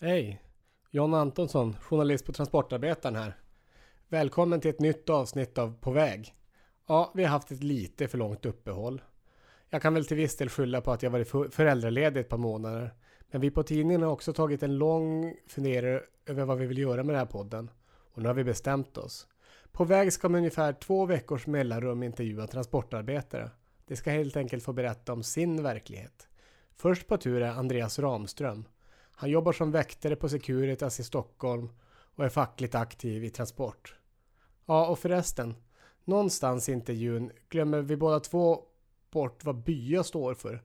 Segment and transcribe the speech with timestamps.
[0.00, 0.42] Hej!
[0.90, 3.36] John Antonsson, journalist på Transportarbetaren här.
[4.08, 6.34] Välkommen till ett nytt avsnitt av På väg.
[6.86, 9.02] Ja, vi har haft ett lite för långt uppehåll.
[9.70, 12.94] Jag kan väl till viss del skylla på att jag varit föräldraledig ett par månader.
[13.30, 17.02] Men vi på tidningen har också tagit en lång funderare över vad vi vill göra
[17.02, 17.70] med den här podden.
[18.14, 19.26] Och nu har vi bestämt oss.
[19.72, 23.50] På väg ska med ungefär två veckors mellanrum intervjua transportarbetare.
[23.86, 26.28] De ska helt enkelt få berätta om sin verklighet.
[26.76, 28.64] Först på tur är Andreas Ramström.
[29.16, 31.68] Han jobbar som väktare på Securitas i Stockholm
[32.14, 33.94] och är fackligt aktiv i Transport.
[34.66, 35.54] Ja, och förresten.
[36.04, 38.64] Någonstans i intervjun glömmer vi båda två
[39.10, 40.62] bort vad BYA står för.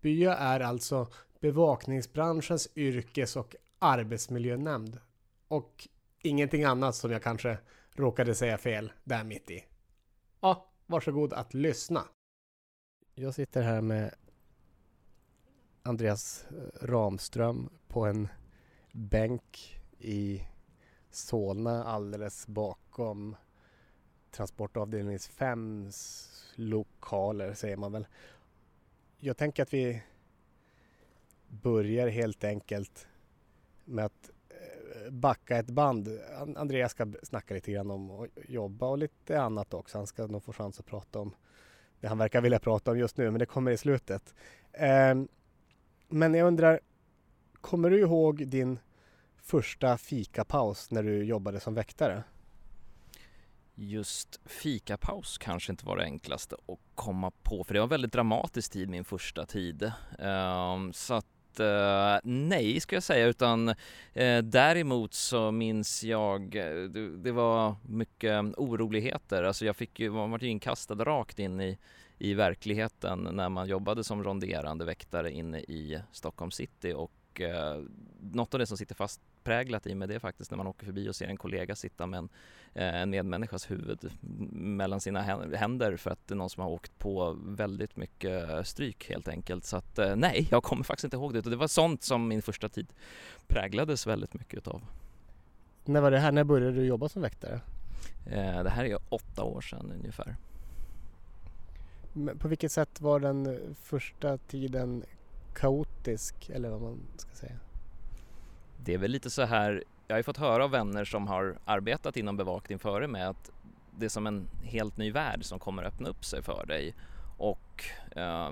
[0.00, 1.08] BYA är alltså
[1.40, 5.00] bevakningsbranschens yrkes och arbetsmiljönämnd.
[5.48, 5.88] Och
[6.22, 7.58] ingenting annat som jag kanske
[7.92, 9.64] råkade säga fel där mitt i.
[10.40, 12.04] Ja, varsågod att lyssna.
[13.14, 14.14] Jag sitter här med
[15.82, 18.28] Andreas eh, Ramström på en
[18.92, 20.46] bänk i
[21.10, 23.36] Solna alldeles bakom
[24.30, 25.90] transportavdelningens fem
[26.54, 28.06] lokaler säger man väl.
[29.18, 30.02] Jag tänker att vi
[31.48, 33.06] börjar helt enkelt
[33.84, 36.08] med att eh, backa ett band.
[36.56, 39.98] Andreas ska snacka lite grann om att jobba och lite annat också.
[39.98, 41.34] Han ska nog få chans att prata om
[42.00, 44.34] det han verkar vilja prata om just nu, men det kommer i slutet.
[44.72, 45.28] Ehm,
[46.12, 46.80] men jag undrar,
[47.60, 48.78] kommer du ihåg din
[49.42, 52.24] första fikapaus när du jobbade som väktare?
[53.74, 58.12] Just fikapaus kanske inte var det enklaste att komma på för det var en väldigt
[58.12, 59.92] dramatisk tid min första tid.
[60.18, 63.68] Ehm, så att eh, nej ska jag säga utan
[64.12, 69.42] eh, däremot så minns jag eh, det, det, var mycket oroligheter.
[69.42, 71.78] Alltså jag fick ju, man var ju inkastad rakt in i
[72.18, 77.80] i verkligheten när man jobbade som ronderande väktare inne i Stockholm city och eh,
[78.20, 81.08] något av det som sitter fastpräglat i mig det är faktiskt när man åker förbi
[81.08, 82.28] och ser en kollega sitta med en,
[82.74, 84.10] eh, en medmänniskas huvud
[84.52, 85.22] mellan sina
[85.56, 89.64] händer för att det är någon som har åkt på väldigt mycket stryk helt enkelt.
[89.64, 91.38] Så att eh, nej, jag kommer faktiskt inte ihåg det.
[91.38, 92.92] Och det var sånt som min första tid
[93.46, 94.82] präglades väldigt mycket utav.
[95.84, 96.32] När var det här?
[96.32, 97.60] När började du jobba som väktare?
[98.26, 100.36] Eh, det här är åtta år sedan ungefär.
[102.38, 105.04] På vilket sätt var den första tiden
[105.54, 107.58] kaotisk eller vad man ska säga?
[108.84, 111.58] Det är väl lite så här, jag har ju fått höra av vänner som har
[111.64, 113.50] arbetat inom bevakning före mig att
[113.98, 116.94] det är som en helt ny värld som kommer öppna upp sig för dig
[117.38, 117.84] och
[118.16, 118.50] eh,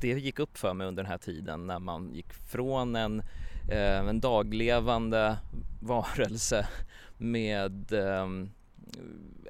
[0.00, 3.20] det gick upp för mig under den här tiden när man gick från en,
[3.70, 5.36] eh, en daglevande
[5.82, 6.68] varelse
[7.18, 8.28] med eh,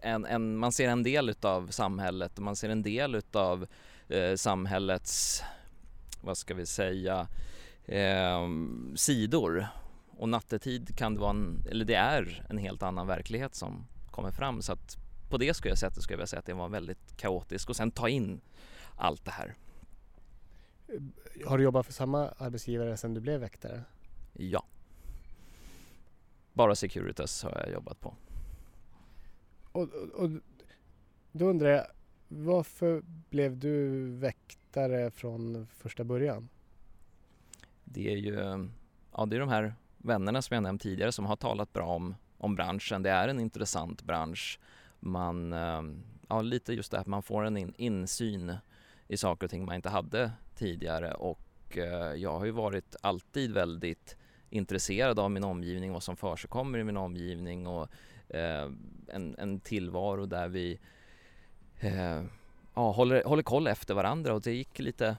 [0.05, 3.67] en, en, man ser en del utav samhället och man ser en del utav
[4.09, 5.43] eh, samhällets,
[6.21, 7.29] vad ska vi säga,
[7.85, 8.49] eh,
[8.95, 9.67] sidor.
[10.19, 14.31] Och nattetid kan det vara en, eller det är en helt annan verklighet som kommer
[14.31, 14.63] fram.
[14.63, 14.97] Så att
[15.31, 17.91] på det skulle jag säga, skulle jag säga att det var väldigt kaotiskt och sen
[17.91, 18.41] ta in
[18.97, 19.55] allt det här.
[21.47, 23.85] Har du jobbat för samma arbetsgivare sedan du blev väktare?
[24.33, 24.67] Ja.
[26.53, 28.15] Bara Securitas har jag jobbat på
[29.75, 30.31] och, och
[31.33, 31.87] då undrar jag,
[32.29, 36.49] varför blev du väktare från första början?
[37.85, 38.35] Det är ju
[39.13, 42.15] ja, det är de här vännerna som jag nämnt tidigare som har talat bra om,
[42.39, 43.03] om branschen.
[43.03, 44.61] Det är en intressant bransch.
[45.01, 48.57] Man, ehm, ja, lite just det att man får en in, insyn
[49.09, 53.53] i saker och ting man inte hade tidigare och eh, jag har ju varit alltid
[53.53, 54.17] väldigt
[54.51, 57.89] intresserad av min omgivning, vad som försiggår i min omgivning och
[58.29, 60.79] en, en tillvaro där vi
[61.81, 62.23] eh,
[62.75, 65.17] ja, håller, håller koll efter varandra och det gick lite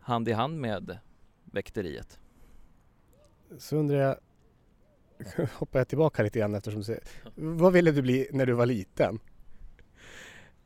[0.00, 0.98] hand i hand med
[1.44, 2.18] väkteriet.
[3.58, 4.16] Så undrar jag,
[5.52, 7.02] hoppar jag tillbaka lite grann eftersom du säger,
[7.34, 9.18] vad ville du bli när du var liten?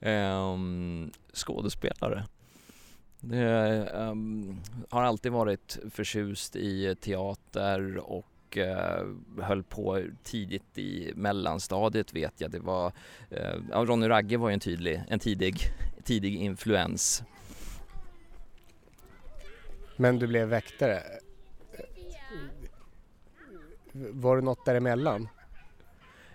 [0.01, 2.25] Um, skådespelare.
[3.21, 9.07] Det, um, har alltid varit förtjust i teater och eh,
[9.41, 12.51] höll på tidigt i mellanstadiet vet jag.
[12.51, 12.93] Det var,
[13.31, 15.57] eh, Ronny Ragge var ju en, tydlig, en tidig,
[16.05, 17.23] tidig influens.
[19.97, 21.03] Men du blev väktare.
[23.93, 25.29] Var det något däremellan?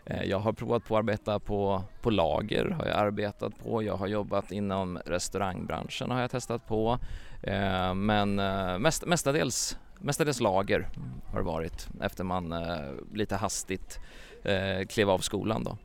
[0.05, 3.83] Eh, jag har provat på att arbeta på, på lager, har jag arbetat på.
[3.83, 6.99] Jag har jobbat inom restaurangbranschen har jag testat på.
[7.43, 8.35] Eh, men
[8.81, 10.89] mest, mestadels mestadels lager
[11.31, 13.99] har det varit efter man eh, lite hastigt
[14.43, 15.77] eh, klev av skolan då.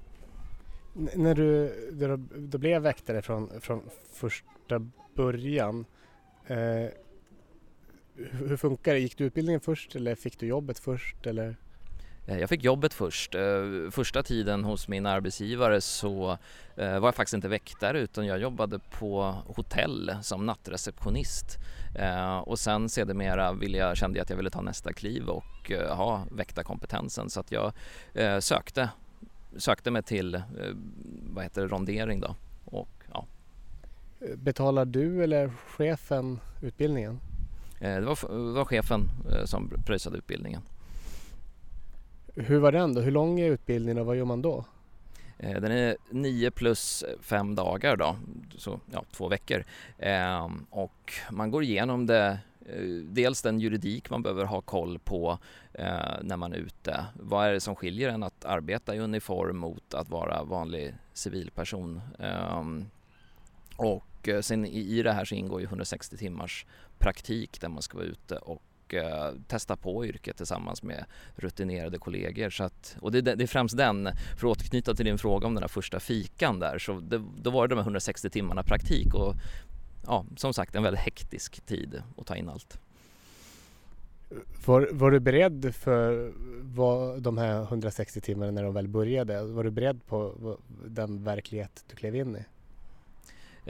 [0.97, 3.83] N när du du, du, blev väktare från, från
[4.13, 5.85] första början,
[6.47, 6.57] eh,
[8.17, 9.01] hur hur funkar det?
[9.01, 11.27] Gick du utbildningen först eller fick du jobbet först?
[11.27, 11.57] Eller?
[12.27, 13.35] Eh, Jag fick jobbet först.
[13.35, 13.43] Eh,
[13.91, 16.39] Första tiden hos min arbetsgivare så
[16.77, 21.59] eh, var jag faktiskt inte väktare utan jag jobbade på hotell som nattreceptionist.
[22.45, 26.27] Och sen sedermera ville jag, kände jag att jag ville ta nästa kliv och ha
[26.31, 27.73] väktarkompetensen så att jag
[28.45, 28.89] sökte,
[29.57, 30.43] sökte mig till
[31.35, 32.35] vad heter det, rondering då.
[32.65, 33.27] Och, ja,
[34.37, 37.21] Betalar du eller chefen utbildningen?
[37.79, 39.11] det, var, det var chefen
[39.45, 40.63] som pröjsade utbildningen.
[42.35, 43.01] Hur var den då?
[43.01, 44.65] Hur lång är utbildningen och vad gör man då?
[45.39, 48.17] Eh, den är 9 plus 5 dagar då,
[48.57, 49.65] så ja, två veckor.
[49.99, 55.39] Ehm, och man går igenom det, eh, dels den juridik man behöver ha koll på
[55.73, 57.05] eh, när man är ute.
[57.21, 62.01] Vad är det som skiljer en att arbeta i uniform mot att vara vanlig civilperson?
[62.19, 62.85] Ehm,
[63.77, 66.67] och eh, sen i, i det här så ingår ju 160 timmars
[66.99, 68.63] praktik där man ska vara ute och
[68.95, 71.05] eh, testa på yrket tillsammans med
[71.37, 72.51] rutinerade kollegor.
[72.51, 75.55] Så att, och det, det är främst den, för att återknyta till din fråga om
[75.55, 79.15] den här första fikan där, så det, då var det de här 160 timmarna praktik
[79.15, 79.35] och
[80.07, 82.79] ja, som sagt en väldigt hektisk tid att ta in allt.
[84.67, 86.33] Var, var du beredd för
[86.63, 89.43] vad, de här 160 timmarna när de väl började?
[89.43, 92.45] Var du beredd på den verklighet du klev in i?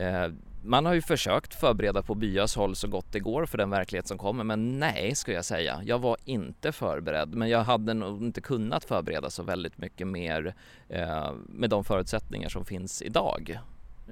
[0.01, 0.29] Eh,
[0.65, 4.07] man har ju försökt förbereda på byas håll så gott det går för den verklighet
[4.07, 5.81] som kommer men nej skulle jag säga.
[5.85, 10.55] Jag var inte förberedd men jag hade nog inte kunnat förbereda så väldigt mycket mer
[10.89, 13.59] eh, med de förutsättningar som finns idag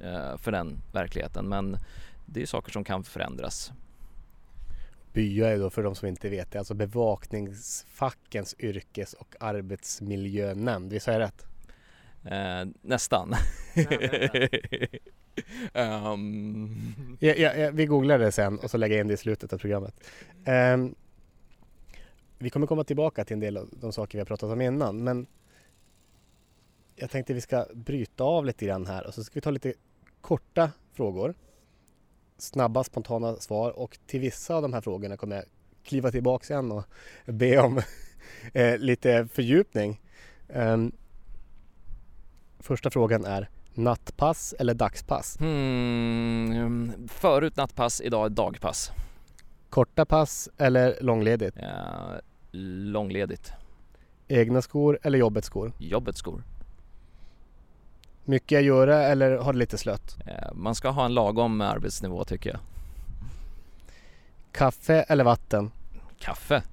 [0.03, 1.49] eh, för den verkligheten.
[1.49, 1.77] Men
[2.25, 3.71] det är saker som kan förändras.
[5.13, 10.91] BYA är då för de som inte vet det, alltså bevakningsfackens yrkes och arbetsmiljönämnd.
[10.91, 11.52] Visst har jag rätt?
[12.25, 13.33] Eh, nästan.
[15.73, 19.17] Ehm, Ja, ja, ja, vi googlar det sen och så lägger jag in det i
[19.17, 19.93] slutet av programmet.
[20.45, 20.95] Ehm,
[22.37, 25.03] vi kommer komma tillbaka till en del av de saker vi har pratat om innan
[25.03, 25.27] men
[26.95, 29.73] jag tänkte vi ska bryta av lite grann här och så ska vi ta lite
[30.21, 31.33] korta frågor.
[32.37, 35.45] Snabba spontana svar och till vissa av de här frågorna kommer jag
[35.83, 36.83] kliva tillbaka sen och
[37.25, 37.81] be om
[38.53, 40.01] eh, lite fördjupning.
[40.49, 40.91] Ehm,
[42.63, 45.39] första frågan är nattpass eller dagspass?
[45.39, 48.91] hmm, förut nattpass, idag dagpass.
[49.69, 51.57] Korta pass eller långledigt?
[51.57, 51.67] Eh,
[52.91, 53.51] långledigt.
[54.27, 55.71] Egna skor eller jobbets skor?
[55.77, 56.43] Jobbets skor.
[58.25, 60.17] Mycket att göra eller har det lite slött?
[60.53, 62.59] Man ska ha en lagom arbetsnivå tycker jag.
[64.51, 65.71] Kaffe eller vatten?
[66.19, 66.63] Kaffe.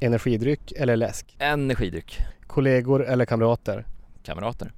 [0.00, 1.36] Energidryck eller läsk?
[1.38, 2.18] Energidryck.
[2.46, 3.86] Kollegor eller kamrater?
[4.22, 4.72] Kamrater.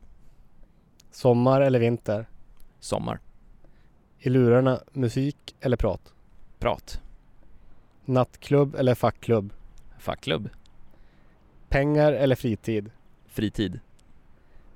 [1.11, 2.27] Sommar eller vinter?
[2.81, 3.21] Sommar.
[4.19, 6.15] I lurarna musik eller prat?
[6.59, 7.01] Prat.
[8.05, 9.53] Nattklubb eller fackklubb?
[9.99, 10.49] Fackklubb.
[11.69, 12.91] Pengar eller fritid?
[13.27, 13.81] Fritid.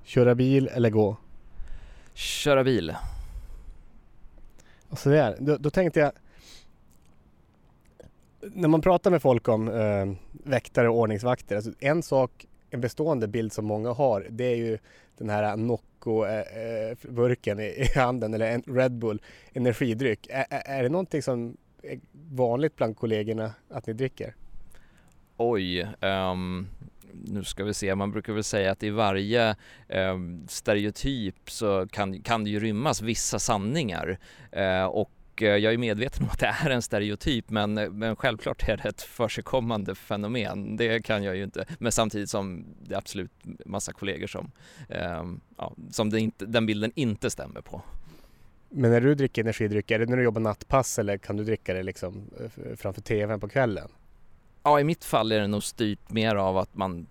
[0.02, 1.16] Köra bil eller gå?
[2.14, 2.96] Köra bil.
[4.88, 5.36] Och så där.
[5.40, 6.12] Då, då tänkte jag
[8.40, 13.28] när man pratar med folk om eh, väktare och ordningsvakter, alltså en sak, en bestående
[13.28, 14.78] bild som många har, det är ju
[15.18, 19.22] den här Nocco-burken eh, eh, i, handen eller en Red Bull
[19.52, 20.26] energidryck.
[20.30, 22.00] Är, är- det någonting som är
[22.30, 24.34] vanligt bland kollegorna att ni dricker?
[25.36, 25.86] Oj.
[26.00, 26.68] um
[27.24, 29.56] nu ska vi se, man brukar väl säga att i varje
[29.88, 34.18] ehm, stereotyp så kan, kan det ju rymmas vissa sanningar.
[34.52, 35.10] Eh, och
[35.42, 38.88] eh, jag är medveten om att det är en stereotyp men, men självklart är det
[38.88, 40.76] ett försigkommande fenomen.
[40.76, 41.64] Det kan jag ju inte.
[41.78, 43.32] Men samtidigt som det är absolut
[43.66, 44.50] massa kollegor som,
[44.88, 47.82] ehm, ja, som inte, den bilden inte stämmer på.
[48.70, 51.74] Men när du dricker energidryck, är det när du jobbar nattpass eller kan du dricka
[51.74, 53.88] det liksom eh, framför TVn på kvällen?
[54.62, 57.06] Ja, i mitt fall är det nog styrt mer av att man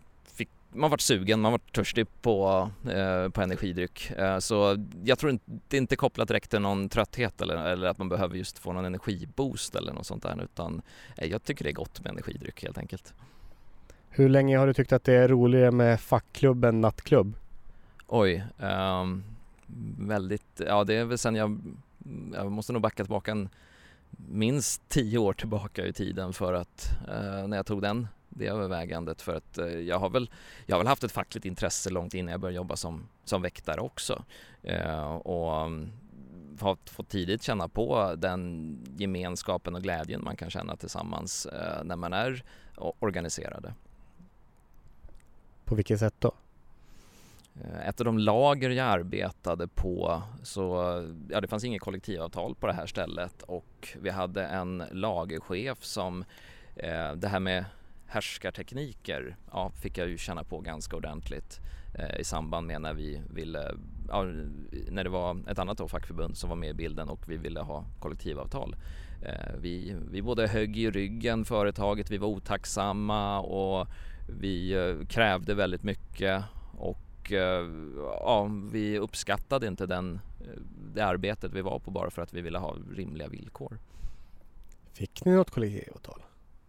[0.69, 4.12] man varit sugen, man varit törstig på, eh, på energidryck.
[4.12, 7.88] Eh, så jag tror inte, det är inte kopplat direkt till någon trötthet eller, eller
[7.88, 10.81] att man behöver just få någon energiboost eller något sånt där utan
[11.17, 13.13] eh, jag tycker det är gott med energidryck helt enkelt.
[14.09, 17.33] Hur länge har du tyckt att det är roligare med fackklubb än nattklubb?
[18.07, 19.24] Oj, ehm,
[20.00, 21.59] väldigt, ja det är väl sen jag,
[22.33, 23.50] jag måste nog backa tillbaka en
[24.17, 29.21] minst tio år tillbaka i tiden för att eh, när jag tog den det övervägandet
[29.21, 30.29] för att eh, jag har väl
[30.65, 33.81] jag har väl haft ett fackligt intresse långt innan jag började jobba som, som väktare
[33.81, 34.24] också
[34.63, 35.91] eh, och mm,
[36.59, 41.95] har fått tidigt känna på den gemenskapen och glädjen man kan känna tillsammans eh, när
[41.95, 42.43] man är
[43.00, 43.74] organiserade.
[45.65, 46.31] På vilket sätt då?
[47.63, 50.75] Eh, ett av de lager jag arbetade på så,
[51.29, 56.25] ja det fanns inget kollektivavtal på det här stället och vi hade en lagerchef som,
[56.75, 57.65] eh, det här med
[58.07, 61.59] härskartekniker, ja fick jag ju känna på ganska ordentligt
[61.95, 63.71] eh, i samband med när vi ville,
[64.07, 64.23] ja,
[64.91, 67.59] när det var ett annat då, fackförbund som var med i bilden och vi ville
[67.59, 68.75] ha kollektivavtal.
[69.21, 73.87] Eh, vi, vi både högg i ryggen företaget, vi var otacksamma och
[74.29, 76.43] vi eh, krävde väldigt mycket
[77.27, 77.67] och Eh,
[78.22, 80.62] ja, vi uppskattade inte den, eh,
[80.93, 83.79] det arbetet vi var på bara för att vi ville ha rimliga villkor.
[84.93, 86.22] Fick ni något kollektivavtal?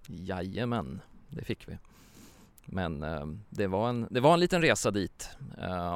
[0.06, 1.78] Jajamän, det fick vi.
[2.64, 5.30] Men eh, det, var en, det var en liten resa dit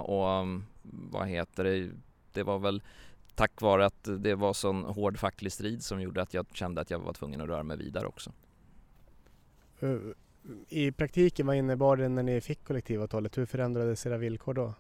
[0.02, 0.48] och
[0.82, 1.90] vad heter det,
[2.32, 2.82] det var väl
[3.34, 6.90] tack vare att det var sån hård facklig strid som gjorde att jag kände att
[6.90, 8.32] jag var tvungen att röra mig vidare också
[10.68, 13.38] i praktiken, vad innebar det när ni fick kollektivavtalet?
[13.38, 14.74] Hur förändrades era villkor då?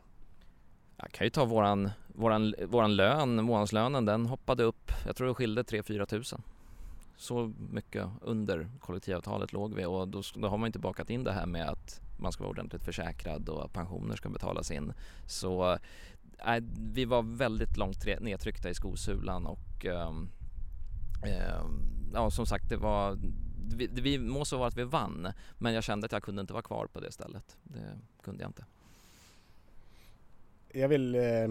[0.96, 5.34] Jag kan ju ta våran, våran, våran lön, månadslönen, den hoppade upp, jag tror det
[5.34, 6.42] skilde 3-4 tusen.
[7.16, 11.32] Så mycket under kollektivavtalet låg vi och då, då har man inte bakat in det
[11.32, 14.92] här med att man ska vara ordentligt försäkrad och att pensioner ska betalas in.
[15.26, 15.78] Så
[16.46, 20.12] äh, vi var väldigt långt nedtryckta i skosulan och äh,
[21.24, 21.64] äh,
[22.12, 23.18] ja, som sagt det var
[23.76, 25.28] vi, vi må så vara att vi vann,
[25.58, 27.56] men jag kände att jag kunde inte vara kvar på det stället.
[27.62, 28.64] Det kunde jag inte.
[30.72, 31.50] Jag vill eh,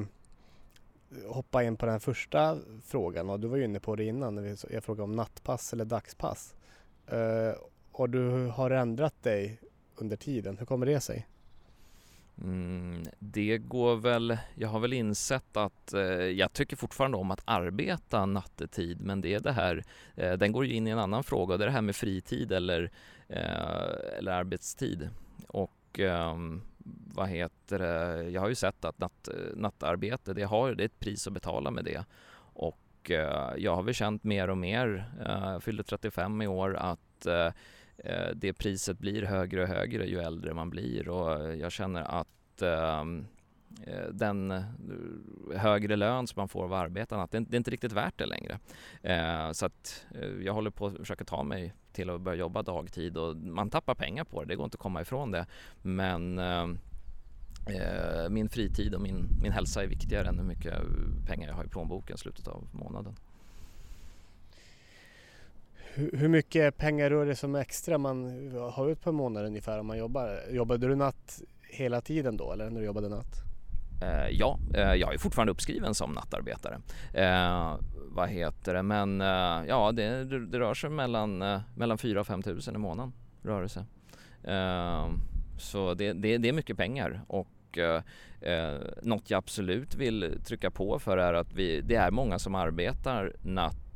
[1.27, 4.57] hoppa in på den första frågan och du var ju inne på det innan när
[4.69, 6.55] jag frågade om nattpass eller dagspass.
[7.07, 7.53] Eh,
[7.91, 9.59] och du har ändrat dig
[9.95, 10.57] under tiden.
[10.57, 11.27] Hur kommer det sig?
[12.43, 17.41] Mm, det går väl, jag har väl insett att eh, jag tycker fortfarande om att
[17.45, 19.83] arbeta nattetid men det är det här,
[20.15, 21.95] eh, den går ju in i en annan fråga och det är det här med
[21.95, 22.91] fritid eller,
[23.27, 25.09] eh, eller arbetstid.
[25.47, 26.61] Och ehm,
[27.15, 30.99] vad heter det, jag har ju sett att natt, nattarbete, det, har, det är ett
[30.99, 32.05] pris att betala med det.
[32.53, 36.75] Och eh, jag har väl känt mer och mer, eh, jag fyllde 35 i år,
[36.75, 37.51] att Eh,
[38.03, 42.61] Eh, det priset blir högre och högre ju äldre man blir och jag känner att
[42.61, 43.25] ehm,
[43.83, 44.63] eh, den eh,
[45.55, 48.59] högre lön som man får av arbetarna, att det, är inte riktigt värt det längre.
[49.01, 52.61] Eh, så att eh, jag håller på att försöka ta mig till att börja jobba
[52.61, 55.45] dagtid och man tappar pengar på det, det går inte att komma ifrån det.
[55.81, 56.41] Men
[58.29, 60.73] min fritid och min, min hälsa är viktigare än hur mycket
[61.27, 63.15] pengar jag har i plånboken i slutet av månaden.
[65.95, 69.97] Hur mycket pengar rör det som extra man har ut per månad ungefär om man
[69.97, 70.39] jobbar?
[70.51, 73.51] Jobbade du natt hela tiden då eller när du jobbade natt?
[74.01, 76.81] Eh, ja, eh, jag är fortfarande uppskriven som nattarbetare.
[77.13, 78.83] Eh, vad heter det?
[78.83, 82.77] Men eh, ja, det, det, rör sig mellan, eh, mellan 4 och 5 tusen i
[82.77, 83.13] månaden.
[83.43, 83.83] Rör det sig.
[84.43, 85.09] Eh,
[85.57, 88.01] så det, det, det, är mycket pengar och eh,
[88.51, 92.55] eh, något jag absolut vill trycka på för är att vi, det är många som
[92.55, 93.90] arbetar natt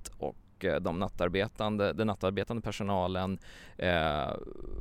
[0.55, 3.39] och eh, de nattarbetande, den nattarbetande personalen
[3.77, 4.29] eh,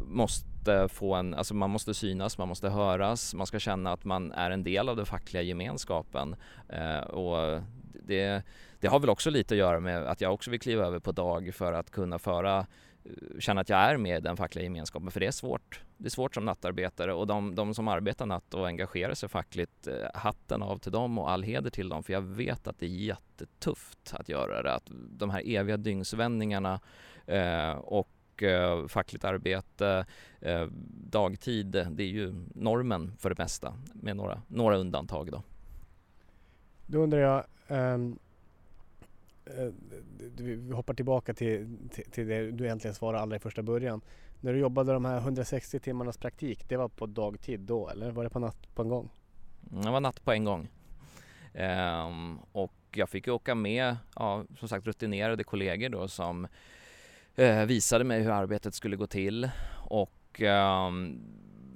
[0.06, 4.32] måste få en, alltså man måste synas, man måste höras, man ska känna att man
[4.32, 6.36] är en del av den fackliga gemenskapen
[6.68, 7.62] eh, och
[8.06, 8.42] det,
[8.80, 11.12] det har väl också lite att göra med att jag också vill kliva över på
[11.12, 12.66] dag för att kunna föra
[13.38, 15.80] känna att jag är med i den fackliga gemenskapen för det är svårt.
[15.96, 19.86] Det är svårt som nattarbetare och de, de som arbetar natt och engagerar sig fackligt,
[19.86, 22.86] eh, hatten av till dem och all heder till dem för jag vet att det
[22.86, 24.74] är jättetufft att göra det.
[24.74, 26.80] Att de här eviga dygnsvändningarna
[27.26, 30.06] eh, och och fackligt arbete
[30.40, 30.66] eh,
[31.10, 35.42] dagtid, det är ju normen för det mesta med några, några undantag då.
[36.86, 38.18] Då undrar jag, um
[39.46, 39.68] Eh,
[40.36, 44.00] vi hoppar tillbaka till, till, till, det du egentligen svarade allra i första början.
[44.40, 48.24] När du jobbade de här 160 timmarnas praktik, det var på dagtid då eller var
[48.24, 49.10] det på natt på en gång?
[49.70, 50.68] Mm, det var natt på en gång.
[51.54, 56.46] Ehm, och jag fick ju åka med, ja, som sagt rutinerade kollegor då som
[57.34, 59.50] eh, visade mig hur arbetet skulle gå till
[59.88, 60.90] och eh,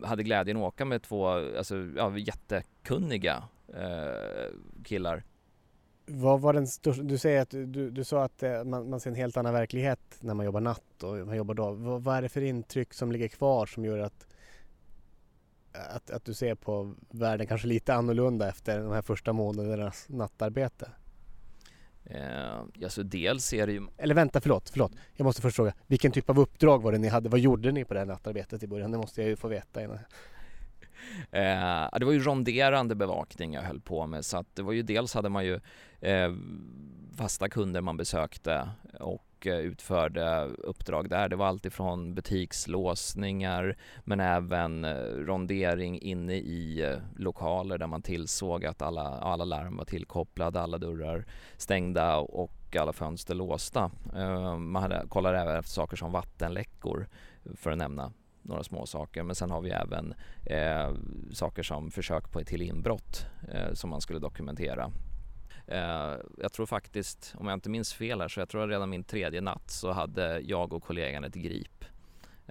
[0.04, 3.42] hade glädjen att åka med två alltså, ja, jättekunniga
[3.74, 4.52] eh,
[4.84, 5.24] killar
[6.08, 9.10] vad var den största, du säger att du, du sa att eh, man, man ser
[9.10, 11.76] en helt annan verklighet när man jobbar natt och man jobbar dag.
[11.76, 14.26] Vad, vad är det för intryck som ligger kvar som gör att,
[15.72, 20.90] att, att du ser på världen kanske lite annorlunda efter de här första månadernas nattarbete?
[22.04, 23.86] Eh, alltså dels är det ju...
[23.96, 24.92] Eller vänta, förlåt, förlåt.
[25.16, 25.74] Jag måste först fråga.
[25.86, 27.28] Vilken typ av uppdrag var det ni hade?
[27.28, 28.90] Vad gjorde ni på det här nattarbetet i början?
[28.90, 29.98] Det måste jag ju få veta innan.
[31.30, 34.82] Eh, det var ju ronderande bevakning jag höll på med så att det var ju
[34.82, 35.60] dels hade man ju
[36.00, 36.32] eh,
[37.16, 41.28] fasta kunder man besökte och eh, utförde uppdrag där.
[41.28, 48.64] Det var alltifrån butikslåsningar men även eh, rondering inne i eh, lokaler där man tillsåg
[48.64, 51.26] att alla, alla larm var tillkopplade, alla dörrar
[51.56, 53.90] stängda och alla fönster låsta.
[54.16, 57.08] Eh, man hade, kollade även efter saker som vattenläckor
[57.54, 59.22] för att nämna några små saker.
[59.22, 60.14] Men sen har vi även
[60.46, 60.94] eh,
[61.32, 64.92] saker som försök på, till inbrott eh, som man skulle dokumentera.
[65.66, 69.04] Eh, jag tror faktiskt, om jag inte minns fel här, så jag tror redan min
[69.04, 71.84] tredje natt så hade jag och kollegan ett grip.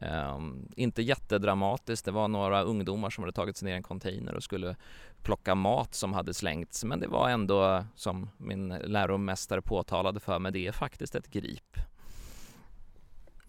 [0.01, 4.34] Ehm, inte jättedramatiskt, det var några ungdomar som hade tagit sig ner i en container
[4.34, 4.75] och skulle
[5.22, 10.51] plocka mat som hade slängts men det var ändå som min läromästare påtalade för mig,
[10.51, 11.77] det är faktiskt ett grip.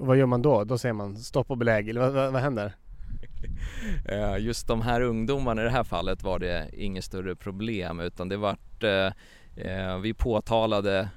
[0.00, 0.64] Vad gör man då?
[0.64, 2.74] Då säger man stopp och belägg, eller vad, vad, vad händer?
[4.04, 8.28] Eh, just de här ungdomarna i det här fallet var det inget större problem utan
[8.28, 9.12] det vart eh,
[9.56, 11.08] eh, vi påtalade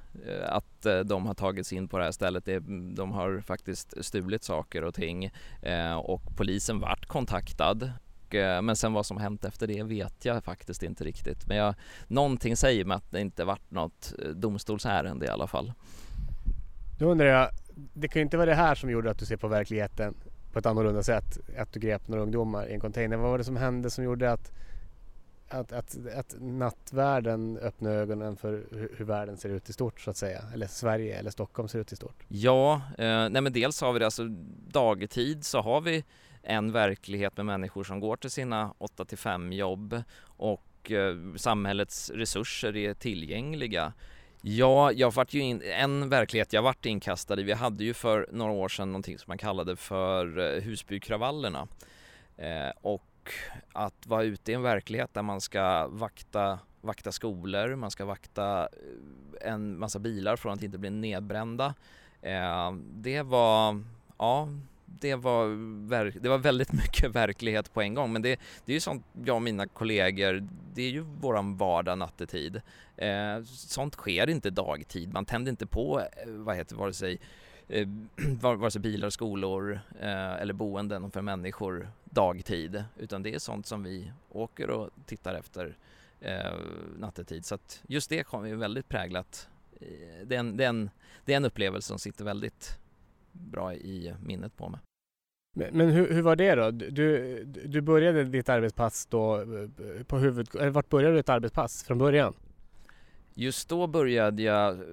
[0.46, 2.48] att de har tagits in på det här stället.
[2.96, 5.32] De har faktiskt stulit saker och ting
[6.02, 7.92] och polisen vart kontaktad.
[8.62, 11.46] Men sen vad som hänt efter det vet jag faktiskt inte riktigt.
[11.46, 11.74] Men jag,
[12.08, 15.72] någonting säger mig att det inte vart något domstolsärende i alla fall.
[17.02, 19.36] Då undrar jag, det kan ju inte vara det här som gjorde att du ser
[19.36, 20.14] på verkligheten
[20.52, 21.38] på ett annorlunda sätt.
[21.58, 23.16] Att du grep några ungdomar i en container.
[23.16, 24.52] Vad var det som hände som gjorde att,
[25.48, 30.10] att, att, att nattvärlden öppnade ögonen för hur, hur, världen ser ut i stort så
[30.10, 30.42] att säga?
[30.54, 32.24] Eller Sverige eller Stockholm ser ut i stort?
[32.28, 34.28] Ja, eh, nej men dels har vi det alltså
[34.68, 36.04] dagtid så har vi
[36.42, 42.10] en verklighet med människor som går till sina 8 till 5 jobb och eh, samhällets
[42.10, 43.92] resurser är tillgängliga.
[44.44, 48.28] Ja, jag vart ju in, en verklighet jag vart inkastad i, vi hade ju för
[48.32, 51.68] några år sedan någonting som man kallade för eh, Husbykravallerna.
[52.36, 53.32] Eh, och
[53.72, 58.62] att vara ute i en verklighet där man ska vakta, vakta skolor, man ska vakta
[58.62, 61.74] eh, en massa bilar från att inte bli nedbrända.
[62.22, 63.82] Eh, det var,
[64.18, 64.48] ja,
[65.00, 68.12] det var, det var väldigt mycket verklighet på en gång.
[68.12, 71.98] Men det, det är ju sånt jag och mina kollegor, det är ju våran vardag
[71.98, 72.60] nattetid.
[72.96, 75.12] Eh, sånt sker inte dagtid.
[75.12, 77.18] Man tänder inte på, eh, vad heter vare sig
[77.68, 77.88] eh,
[78.40, 82.84] vare sig bilar, skolor eh, eller boenden för människor dagtid.
[82.98, 85.76] Utan det är sånt som vi åker och tittar efter
[86.20, 86.52] eh,
[86.98, 87.44] nattetid.
[87.44, 89.48] Så att just det kommer ju väldigt präglat.
[89.80, 90.90] Eh, det är, en, det, är en,
[91.24, 92.78] det är en upplevelse som sitter väldigt
[93.32, 94.80] bra i minnet på mig.
[95.54, 96.70] Men, men hur, hur, var det då?
[96.70, 100.48] Du, du började ditt arbetspass då eh, på huvud...
[100.54, 102.34] Eller vart började du ditt arbetspass från början?
[103.34, 104.84] Just då började jag eh,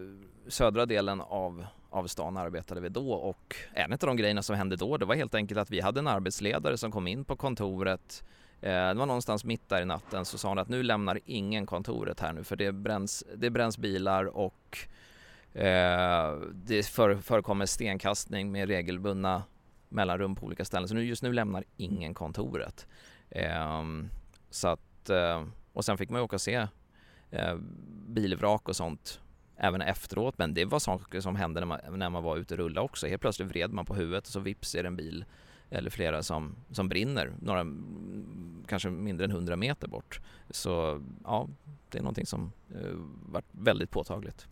[0.47, 4.75] södra delen av, av stan arbetade vi då och en av de grejerna som hände
[4.75, 8.23] då det var helt enkelt att vi hade en arbetsledare som kom in på kontoret
[8.62, 11.65] eh, det var någonstans mitt där i natten så sa hon att nu lämnar ingen
[11.65, 15.09] kontoret här nu för det bränns, det bränns bilar och eh,
[15.53, 16.85] Eh, det
[17.21, 19.43] förekommer stenkastning med regelbundna
[19.89, 20.88] mellanrum på olika ställen.
[20.88, 22.88] Så nu, just nu lämnar ingen kontoret.
[23.29, 23.83] Eh,
[24.49, 26.67] så att, eh, och sen fick man ju åka och se
[27.31, 27.55] eh,
[28.07, 29.21] bilvrak och sånt
[29.57, 30.38] även efteråt.
[30.38, 33.07] Men det var saker som hände när man, när man var ute och rullade också.
[33.07, 35.25] Helt plötsligt vred man på huvudet och så vips är det en bil
[35.69, 37.65] eller flera som, som brinner några,
[38.67, 40.21] kanske mindre än 100 meter bort.
[40.49, 41.47] Så ja,
[41.89, 42.91] det är någonting som eh,
[43.25, 44.47] varit väldigt påtagligt.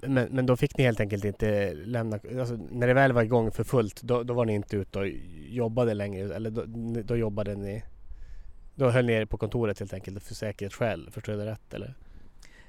[0.00, 3.50] Men, men då fick ni helt enkelt inte lämna, alltså, när det väl var igång
[3.50, 5.08] för fullt då, då var ni inte ute och
[5.48, 6.64] jobbade längre eller då,
[7.02, 7.82] då jobbade ni
[8.74, 11.94] då höll ni er på kontoret helt enkelt för säkerhetsskäl, förstår jag det rätt eller?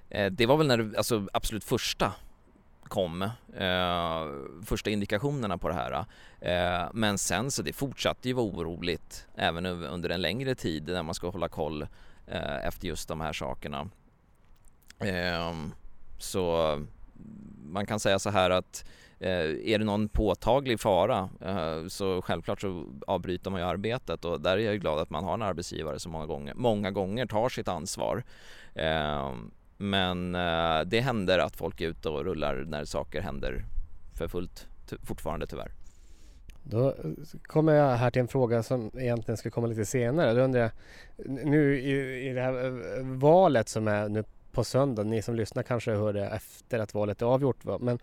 [0.10, 2.14] Eh, det var väl när det alltså, absolut första
[2.84, 3.22] kom,
[3.58, 4.28] eh,
[4.66, 6.06] första indikationerna på det här.
[6.42, 11.04] Eh, men sen så det fortsatte ju vara oroligt även under en längre tid när
[11.04, 11.82] man ska hålla koll
[12.28, 13.90] eh, efter just de här sakerna.
[15.00, 15.54] Eh,
[16.18, 16.76] så
[17.64, 18.86] man kan säga så här att
[19.20, 19.30] eh,
[19.74, 24.58] är det någon påtaglig fara eh, så självklart så avbryter man ju arbetet och där
[24.58, 27.68] är jag glad att man har en arbetsgivare som många gånger, många gånger tar sitt
[27.68, 28.24] ansvar.
[28.76, 29.34] Eh,
[29.78, 33.66] men eh, det händer att folk är ute och rullar när saker händer
[34.18, 34.68] för fullt
[35.04, 35.72] fortfarande tyvärr.
[36.64, 36.96] Då
[37.44, 40.34] kommer jag här till en fråga som egentligen ska komma lite senare.
[40.34, 40.72] Då undrar jag,
[41.46, 45.04] nu i, i det här eh, valet som är nu på söndag.
[45.04, 47.66] Ni som lyssnar kanske hör det efter att valet är avgjort.
[47.66, 47.78] Va?
[47.82, 48.00] Men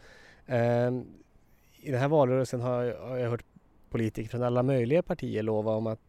[0.47, 1.05] eh,
[1.81, 3.45] i den här valrörelsen har jag, har jag hört
[3.91, 6.01] politiker från alla möjliga partier lova om att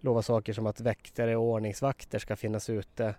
[0.00, 3.14] lova saker som att väktare och ordningsvakter ska finnas ute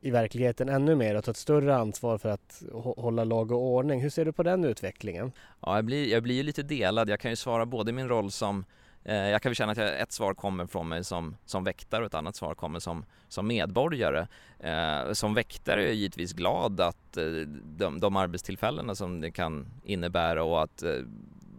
[0.00, 2.62] i verkligheten ännu mer och ta ett större ansvar för att
[2.96, 4.00] hålla lag och ordning.
[4.00, 5.32] Hur ser du på den utvecklingen?
[5.60, 7.08] Ja, jag blir, jag blir lite delad.
[7.08, 9.72] Jag kan ju svara både i min roll som Eh, Eh, jag kan väl känna
[9.72, 13.04] att ett svar kommer från mig som, som väktare och ett annat svar kommer som,
[13.28, 14.26] som medborgare.
[14.58, 17.24] Eh, som väktare är jag givetvis glad att eh,
[17.64, 21.00] de, de arbetstillfällena som det kan innebära och att eh,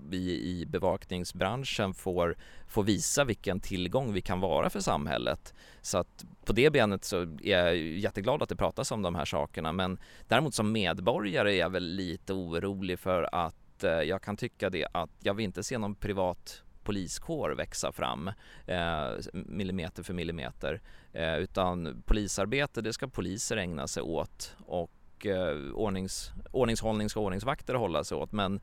[0.09, 2.35] vi i bevakningsbranschen får,
[2.67, 5.53] får visa vilken tillgång vi kan vara för samhället.
[5.81, 9.25] Så att på det benet så är jag jätteglad att det pratas om de här
[9.25, 14.37] sakerna men däremot som medborgare är jag väl lite orolig för att eh, jag kan
[14.37, 18.27] tycka det att jag vill inte se någon privat poliskår växa fram
[18.65, 20.81] eh, millimeter för millimeter
[21.13, 27.73] eh, utan polisarbete det ska poliser ägna sig åt och eh, ordnings, ordningshållning ska ordningsvakter
[27.73, 28.61] hålla sig åt men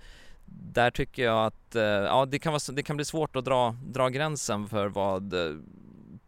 [0.72, 3.76] där tycker jag att eh, ja, det, kan vara, det kan bli svårt att dra,
[3.85, 5.56] dra gränsen för vad eh,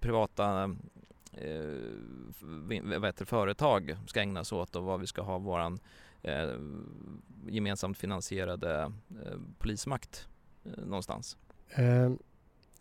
[0.01, 0.63] privata
[1.33, 1.71] eh,
[2.83, 5.79] vad heter, företag ska ägna sig åt och vad vi ska ha våran
[6.23, 6.51] eh,
[7.47, 8.93] gemensamt finansierade
[9.25, 10.29] eh, polismakt
[10.65, 11.37] eh, någonstans.
[11.75, 12.13] Eh,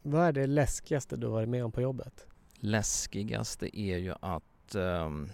[0.01, 2.27] vad är det läskigaste du har varit med om på jobbet?
[2.60, 5.30] Läskigaste är ju att ehm,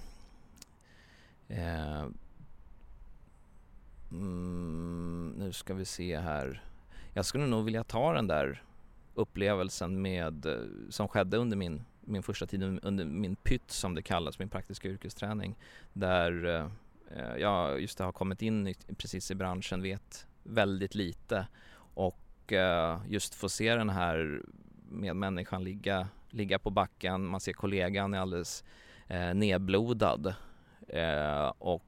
[1.47, 2.05] eh,
[4.11, 6.63] mm, nu ska vi se här.
[7.13, 8.63] Jag skulle nog vilja ta den där
[9.13, 14.01] upplevelsen med, eh, som skedde under min, min första tid under min pytt som det
[14.01, 15.55] kallas, min praktiska yrkesträning.
[15.93, 16.69] Där eh,
[17.17, 21.47] eh, jag just har kommit in i, precis i branschen, vet väldigt lite
[21.93, 22.19] och
[22.51, 24.41] Eh, just få se den här
[24.89, 28.63] medmänniskan ligga, ligga på backen, man ser kollegan är alldeles
[29.07, 30.33] eh, nedblodad
[30.87, 31.83] eh, och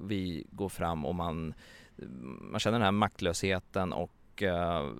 [0.00, 1.54] vi går fram och man,
[2.40, 4.90] man känner den här maktlösheten och eh,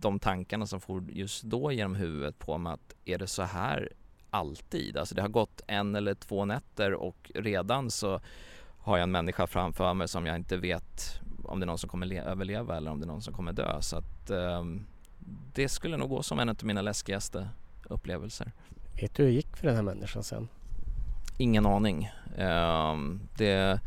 [0.00, 3.92] de tankarna som får just då genom huvudet på mig att är det så här
[4.30, 4.96] alltid?
[4.96, 8.20] Alltså det har gått en eller två nätter och redan så
[8.78, 11.90] har jag en människa framför mig som jag inte vet om det är någon som
[11.90, 13.80] kommer överleva eller om det är någon som kommer dö.
[13.80, 14.86] Så att um,
[15.54, 17.48] det skulle nog gå som en av mina läskigaste
[17.88, 18.52] upplevelser.
[19.00, 20.48] Vet du hur det gick för den här människan sen?
[21.38, 22.10] Ingen aning.
[22.38, 23.80] Um, det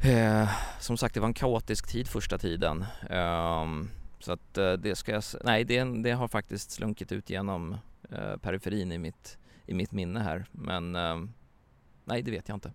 [0.00, 0.48] Eh,
[0.80, 2.84] som sagt, det var en kaotisk tid första tiden.
[3.10, 3.66] Eh,
[4.18, 7.76] så att eh, det ska jag, nej det, det, har faktiskt slunkit ut genom
[8.10, 10.46] eh, periferin i mitt, i mitt minne här.
[10.52, 11.32] Men ehm,
[12.04, 12.72] nej, det vet jag inte.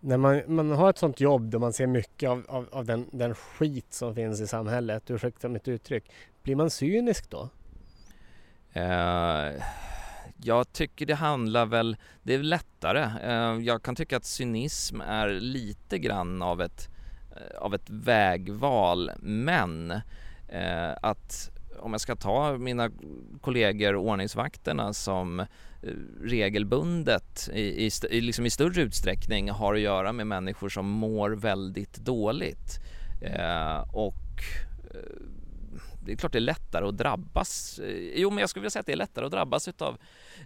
[0.00, 3.08] När man, man har ett sånt jobb där man ser mycket av, av, av den,
[3.12, 7.48] den skit som finns i samhället, ursäkta mitt uttryck, blir man cynisk då?
[8.76, 9.62] Uh,
[10.36, 13.04] jag tycker det handlar väl, det är lättare.
[13.04, 16.88] Uh, jag kan tycka att cynism är lite grann av ett,
[17.36, 19.90] eh, av ett vägval men
[20.52, 22.90] uh, att om jag ska ta mina
[23.40, 25.46] kollegor ordningsvakterna som eh,
[26.22, 31.96] regelbundet i, i, liksom i större utsträckning har att göra med människor som mår väldigt
[31.96, 32.78] dåligt
[33.22, 34.42] eh, och
[34.94, 35.22] eh,
[36.04, 37.80] det är klart det är lättare att drabbas.
[38.14, 39.98] Jo, men jag skulle vilja säga att det är lättare att drabbas utav,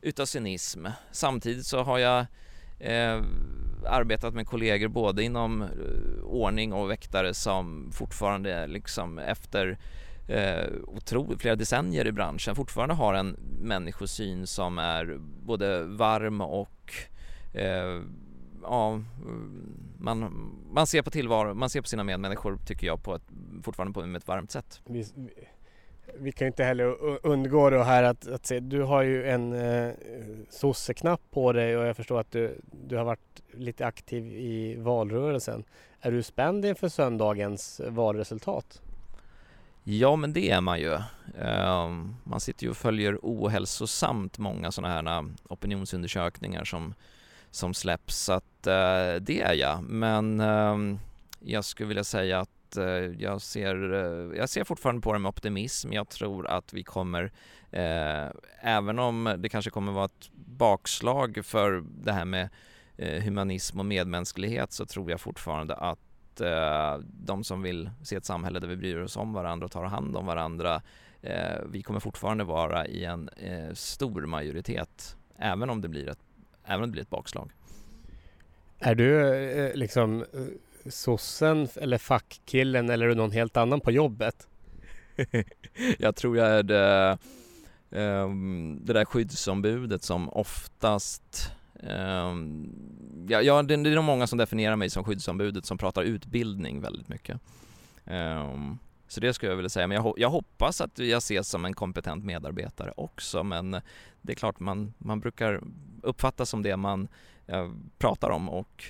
[0.02, 0.86] utav cynism.
[1.10, 2.26] Samtidigt så har jag
[2.78, 3.22] eh,
[3.86, 5.64] arbetat med kollegor både inom
[6.24, 9.78] ordning och väktare som fortfarande liksom efter
[10.26, 16.92] eh, otro, flera decennier i branschen fortfarande har en människosyn som är både varm och
[17.54, 18.02] eh,
[18.62, 23.14] ja, mm, man, man ser på tillvaro, man ser på sina medmänniskor tycker jag på
[23.14, 23.22] ett,
[23.62, 24.80] fortfarande på ett varmt sätt.
[24.84, 25.06] Vi,
[26.14, 29.92] vi kan inte heller undgå det här att, att se, du har ju en eh,
[30.50, 35.64] sosseknapp på dig och jag förstår att du, du har varit lite aktiv i valrörelsen.
[36.00, 38.82] Är du spänd inför söndagens valresultat?
[39.84, 40.98] Ja, men det är man ju.
[41.38, 46.94] Ehm, man sitter ju och följer ohälsosamt många sådana här äh, opinionsundersökningar som,
[47.50, 49.82] som släpps, så att äh, det är jag.
[49.82, 50.98] Men ehm,
[51.40, 52.84] jag skulle vilja säga att äh,
[53.18, 53.76] jag ser,
[54.34, 55.92] jag ser fortfarande på det med optimism.
[55.92, 57.32] Jag tror att vi kommer,
[58.60, 62.48] även om det kanske kommer vara ett bakslag för det här med
[63.24, 68.60] humanism och medmänsklighet så tror jag fortfarande att eh, de som vill se ett samhälle
[68.60, 70.82] där vi bryr oss om varandra och tar hand om varandra,
[71.22, 73.30] eh, vi kommer fortfarande vara i en
[73.74, 76.18] stor majoritet, även om det blir ett,
[76.64, 77.52] även om det blir ett bakslag.
[78.78, 80.24] Är du liksom
[80.86, 84.48] sossen eller fackkillen eller är du någon helt annan på jobbet?
[85.98, 87.18] jag tror jag är det,
[87.90, 91.52] um, det där skyddsombudet som oftast
[93.28, 96.80] ja, ja, det, det är nog många som definierar mig som skyddsombudet som pratar utbildning
[96.80, 97.40] väldigt mycket.
[98.04, 101.64] Um, så det skulle jag vilja säga, men jag, jag, hoppas att jag ses som
[101.64, 103.70] en kompetent medarbetare också men
[104.20, 105.60] det är klart man, man brukar
[106.02, 107.08] uppfattas som det man
[107.52, 108.84] uh, pratar om och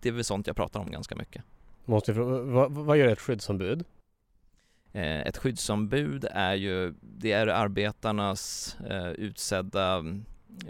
[0.00, 1.44] det är väl sånt jag pratar om ganska mycket.
[1.84, 3.84] Måste, vad, vad gör ett skyddsombud?
[4.92, 10.02] Eh, ett skyddsombud är ju, det är arbetarnas eh, utsedda eh,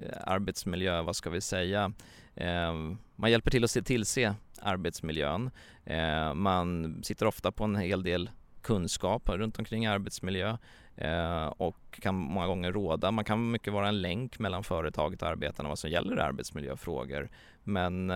[0.03, 1.93] Eh, arbetsmiljö, vad ska vi säga,
[2.35, 5.51] ehm, man hjälper till att se tillse arbetsmiljön.
[5.85, 8.31] Eh, man sitter ofta på en hel del
[8.63, 10.57] kunskap runt omkring arbetsmiljö
[10.97, 13.11] eh, och kan många gånger råda.
[13.11, 17.31] Man kan mycket vara en länk mellan företaget och arbetarna vad som gäller arbetsmiljöfrågor.
[17.65, 18.13] Men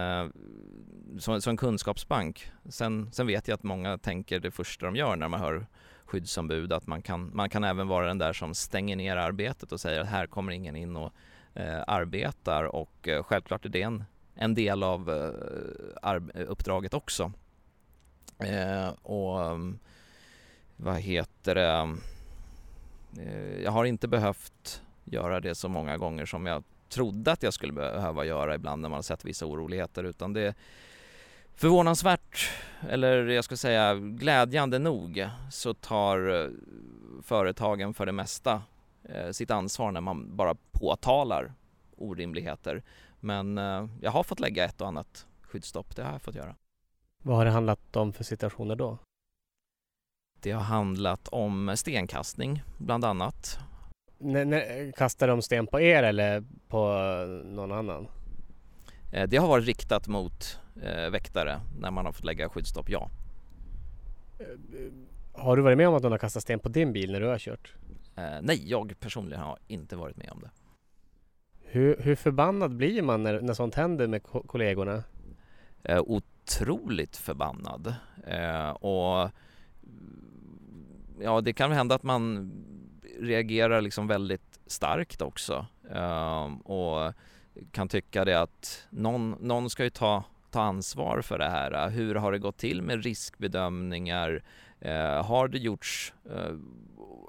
[1.18, 2.50] som, en kunskapsbank.
[2.68, 5.66] Sen, sen vet jag att många tänker det första de gör när man hör
[6.04, 9.80] skyddsombud att man kan, man kan även vara den där som stänger ner arbetet och
[9.80, 11.12] säger att här kommer ingen in och
[11.54, 15.10] Eh, arbetar och eh, självklart är det en, en del av
[16.02, 17.32] eh, uppdraget också.
[19.02, 19.78] Och mm,
[20.76, 21.96] vad heter det?
[23.62, 27.72] Jag har inte behövt göra det så många gånger som jag trodde att jag skulle
[27.72, 30.54] behöva göra ibland när man har sett vissa oroligheter utan det är
[31.54, 32.50] Förvånansvärt,
[32.88, 36.50] eller jag ska säga glädjande nog, så tar
[37.22, 38.62] företagen för det mesta
[39.32, 41.52] sitt ansvar när man bara påtalar
[41.96, 42.82] orimligheter.
[43.20, 46.56] Men eh, jag har fått lägga ett och annat skyddsstopp, det har jag fått göra.
[47.22, 48.98] Vad har det handlat om för situationer då?
[50.42, 53.58] Det har handlat om stenkastning bland annat.
[54.20, 56.88] N kastar de sten på er eller på
[57.44, 58.08] någon annan?
[59.28, 63.10] Det har varit riktat mot eh, väktare när man har fått lägga skyddsstopp, ja.
[64.38, 64.46] Eh,
[65.32, 67.26] har du varit med om att någon har kastat sten på din bil när du
[67.26, 67.74] har kört?
[68.20, 70.50] Eh, nej, jag personligen har inte varit med om det.
[71.62, 75.02] Hur, hur förbannad blir man när, när sånt händer med ko kollegorna?
[75.82, 77.94] Eh, otroligt förbannad.
[78.26, 79.30] Eh, och
[81.20, 82.52] ja, det kan hända att man
[83.18, 85.66] reagerar liksom väldigt starkt också.
[85.90, 87.14] Eh, och
[87.70, 91.90] kan tycka det att någon, någon ska ju ta ta ansvar för det här?
[91.90, 94.42] Hur har det gått till med riskbedömningar?
[94.80, 96.54] Eh, har det gjorts eh,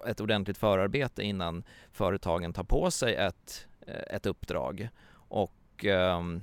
[0.08, 4.90] ett ordentligt förarbete innan företagen tar på sig ett, eh, ett uppdrag?
[5.14, 6.42] Och ehm,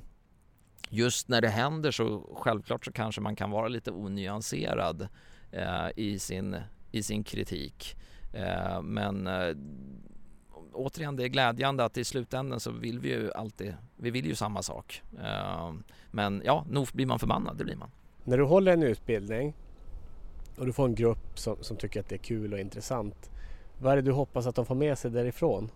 [0.89, 5.09] just när det händer så självklart så kanske man kan vara lite onyanserad
[5.53, 6.57] eh, i, sin,
[6.91, 7.97] i sin kritik.
[8.33, 9.29] Eh, men
[10.73, 14.35] återigen, det är glädjande att i slutändan så vill vi ju alltid, vi vill ju
[14.35, 15.03] samma sak.
[15.23, 17.91] Ehm, men ja, nog blir man förbannad, det blir man.
[18.25, 19.55] När du håller en utbildning
[20.59, 23.31] och du får en grupp som, som tycker att det är kul och intressant.
[23.81, 25.71] Vad är det du hoppas att de får med sig därifrån?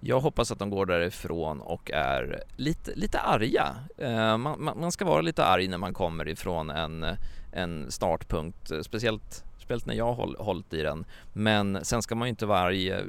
[0.00, 3.76] Jag hoppas att de går därifrån och är lite, lite arga.
[3.98, 7.06] Eh, man, man, ska vara lite arg när man kommer ifrån en,
[7.52, 11.04] en startpunkt, eh, speciellt speciellt när jag har hållit i den.
[11.32, 13.04] Men sen ska man ju inte vara arg eh,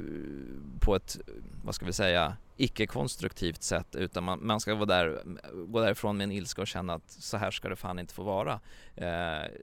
[0.80, 1.18] på ett,
[1.64, 5.22] vad ska vi säga, icke-konstruktivt sätt utan man, man ska vara där,
[5.68, 8.24] gå därifrån med en ilska och känna att så här ska det fan inte få
[8.24, 8.60] vara.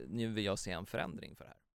[0.07, 1.58] Nu vill jag se en förändring för det här.